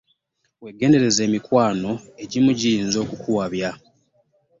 Weegendereze 0.63 1.21
emikwano! 1.27 1.91
Egimu 2.23 2.51
giyinza 2.59 2.97
okukuwabya. 3.03 3.69